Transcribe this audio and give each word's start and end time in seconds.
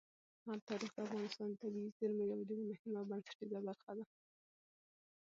تاریخ 0.69 0.91
د 0.93 0.97
افغانستان 1.05 1.47
د 1.51 1.55
طبیعي 1.63 1.89
زیرمو 1.97 2.23
یوه 2.31 2.43
ډېره 2.49 2.63
مهمه 2.71 2.97
او 2.99 3.07
بنسټیزه 3.09 3.59
برخه 3.67 3.91
ده. 3.97 4.05